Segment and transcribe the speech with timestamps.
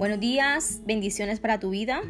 [0.00, 2.00] Buenos días, bendiciones para tu vida.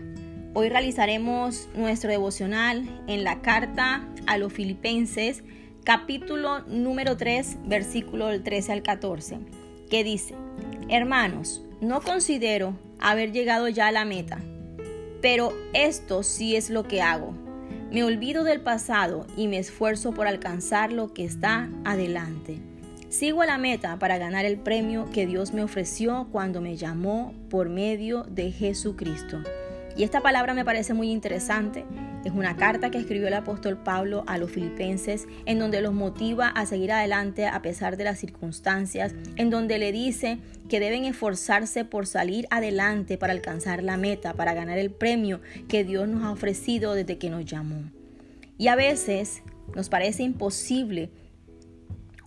[0.55, 5.43] Hoy realizaremos nuestro devocional en la carta a los filipenses,
[5.83, 9.41] capítulo número 3, versículo del 13 al 14,
[9.91, 10.37] que dice,
[10.89, 14.39] Hermanos, no considero haber llegado ya a la meta,
[15.21, 17.35] pero esto sí es lo que hago.
[17.91, 22.70] Me olvido del pasado y me esfuerzo por alcanzar lo que está adelante
[23.11, 27.35] Sigo a la meta para ganar el premio que Dios me ofreció cuando me llamó
[27.51, 29.43] por medio de Jesucristo.
[29.97, 31.85] Y esta palabra me parece muy interesante.
[32.25, 36.51] Es una carta que escribió el apóstol Pablo a los filipenses en donde los motiva
[36.51, 41.85] a seguir adelante a pesar de las circunstancias, en donde le dice que deben esforzarse
[41.85, 46.31] por salir adelante para alcanzar la meta, para ganar el premio que Dios nos ha
[46.31, 47.83] ofrecido desde que nos llamó.
[48.57, 49.43] Y a veces
[49.75, 51.11] nos parece imposible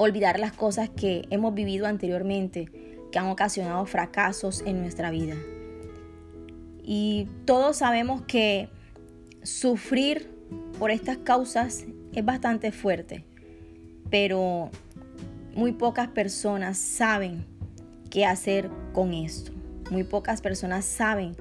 [0.04, 2.70] olvidar las cosas que hemos vivido anteriormente,
[3.12, 5.36] que han ocasionado fracasos en nuestra vida.
[6.84, 8.70] Y todos sabemos que
[9.44, 10.30] sufrir
[10.80, 13.26] por estas causas es bastante fuerte,
[14.10, 14.70] pero
[15.56, 17.46] muy pocas personas saben
[18.10, 19.52] qué hacer con esto.
[19.92, 21.36] Muy pocas personas saben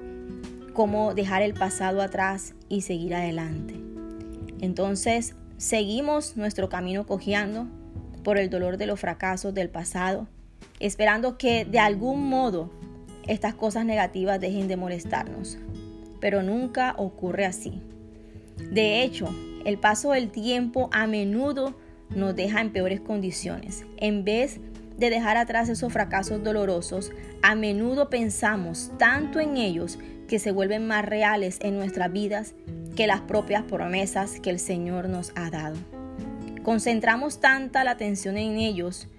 [0.73, 3.75] cómo dejar el pasado atrás y seguir adelante.
[4.59, 7.67] Entonces, seguimos nuestro camino cojeando,
[8.23, 10.27] por el dolor de los fracasos del pasado,
[10.79, 12.71] esperando que de algún modo
[13.27, 15.57] estas cosas negativas dejen de molestarnos.
[16.19, 17.81] Pero nunca ocurre así.
[18.71, 19.33] De hecho,
[19.65, 21.75] el paso del tiempo a menudo
[22.15, 23.85] nos deja en peores condiciones.
[23.97, 24.59] En vez
[24.97, 30.87] de dejar atrás esos fracasos dolorosos, a menudo pensamos tanto en ellos que se vuelven
[30.87, 32.53] más reales en nuestras vidas
[32.95, 35.75] que las propias promesas que el Señor nos ha dado.
[36.63, 39.09] Concentramos tanta la atención en ellos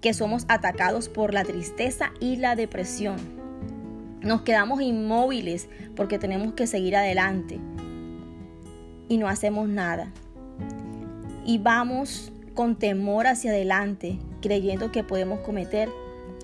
[0.00, 3.16] que somos atacados por la tristeza y la depresión.
[4.22, 7.60] Nos quedamos inmóviles porque tenemos que seguir adelante
[9.08, 10.10] y no hacemos nada.
[11.44, 15.90] Y vamos con temor hacia adelante, creyendo que podemos cometer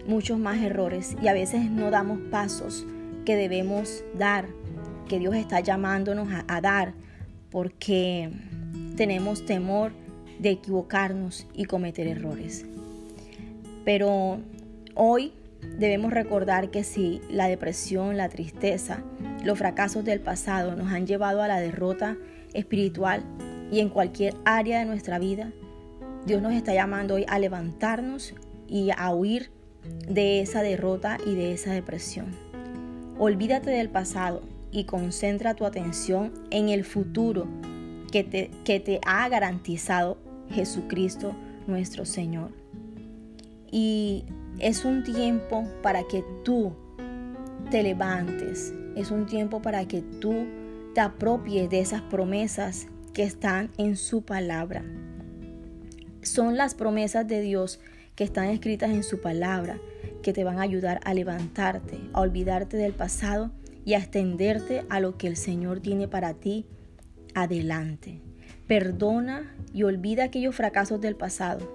[0.06, 2.86] muchos más errores y a veces no damos pasos
[3.24, 4.46] que debemos dar,
[5.08, 6.92] que Dios está llamándonos a, a dar,
[7.50, 8.30] porque
[8.96, 9.92] tenemos temor
[10.40, 12.64] de equivocarnos y cometer errores.
[13.84, 14.40] Pero
[14.94, 15.32] hoy
[15.78, 19.02] debemos recordar que si la depresión, la tristeza,
[19.44, 22.16] los fracasos del pasado nos han llevado a la derrota
[22.54, 23.22] espiritual
[23.70, 25.52] y en cualquier área de nuestra vida,
[26.26, 28.34] Dios nos está llamando hoy a levantarnos
[28.66, 29.50] y a huir
[30.08, 32.26] de esa derrota y de esa depresión.
[33.18, 37.46] Olvídate del pasado y concentra tu atención en el futuro
[38.10, 40.18] que te, que te ha garantizado
[40.50, 41.34] Jesucristo
[41.66, 42.50] nuestro Señor.
[43.70, 44.24] Y
[44.58, 46.72] es un tiempo para que tú
[47.70, 50.46] te levantes, es un tiempo para que tú
[50.94, 54.84] te apropies de esas promesas que están en su palabra.
[56.22, 57.80] Son las promesas de Dios
[58.16, 59.78] que están escritas en su palabra
[60.22, 63.50] que te van a ayudar a levantarte, a olvidarte del pasado
[63.84, 66.66] y a extenderte a lo que el Señor tiene para ti
[67.34, 68.20] adelante.
[68.66, 71.70] Perdona y olvida aquellos fracasos del pasado,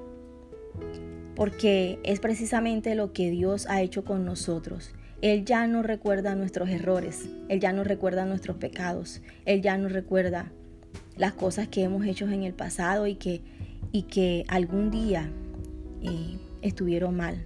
[1.35, 4.93] porque es precisamente lo que Dios ha hecho con nosotros.
[5.21, 9.89] Él ya no recuerda nuestros errores, Él ya no recuerda nuestros pecados, Él ya no
[9.89, 10.51] recuerda
[11.17, 13.41] las cosas que hemos hecho en el pasado y que,
[13.91, 15.29] y que algún día
[16.01, 17.45] eh, estuvieron mal.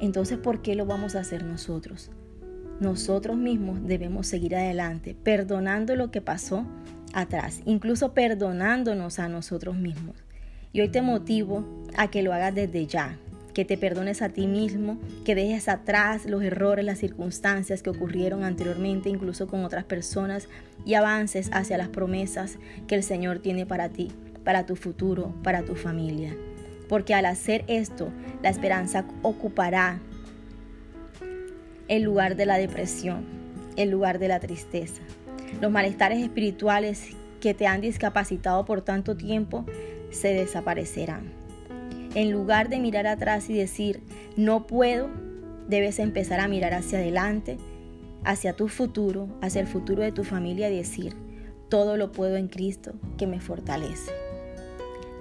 [0.00, 2.10] Entonces, ¿por qué lo vamos a hacer nosotros?
[2.80, 6.64] Nosotros mismos debemos seguir adelante, perdonando lo que pasó
[7.12, 10.16] atrás, incluso perdonándonos a nosotros mismos.
[10.72, 11.64] Y hoy te motivo
[11.96, 13.16] a que lo hagas desde ya,
[13.52, 18.44] que te perdones a ti mismo, que dejes atrás los errores, las circunstancias que ocurrieron
[18.44, 20.48] anteriormente, incluso con otras personas,
[20.84, 24.12] y avances hacia las promesas que el Señor tiene para ti,
[24.44, 26.36] para tu futuro, para tu familia.
[26.88, 28.10] Porque al hacer esto,
[28.40, 29.98] la esperanza ocupará
[31.88, 33.24] el lugar de la depresión,
[33.76, 35.02] el lugar de la tristeza.
[35.60, 37.08] Los malestares espirituales
[37.40, 39.64] que te han discapacitado por tanto tiempo
[40.10, 41.32] se desaparecerán.
[42.14, 44.02] En lugar de mirar atrás y decir,
[44.36, 45.08] no puedo,
[45.68, 47.58] debes empezar a mirar hacia adelante,
[48.24, 51.14] hacia tu futuro, hacia el futuro de tu familia y decir,
[51.68, 54.10] todo lo puedo en Cristo que me fortalece.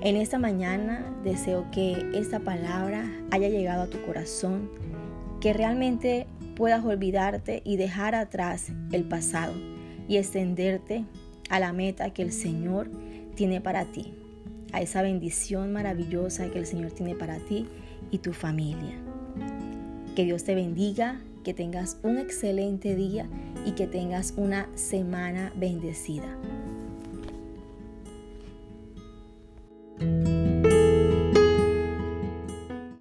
[0.02, 4.70] En esta mañana deseo que esta palabra haya llegado a tu corazón,
[5.48, 6.28] que realmente
[6.58, 9.54] puedas olvidarte y dejar atrás el pasado
[10.10, 11.06] y extenderte
[11.50, 12.92] a la meta que el Señor
[13.34, 14.14] tiene para ti,
[14.74, 17.66] a esa bendición maravillosa que el Señor tiene para ti
[18.12, 18.96] y tu familia.
[20.18, 23.30] Que Dios te bendiga, que tengas un excelente día
[23.66, 26.28] y que tengas una semana bendecida.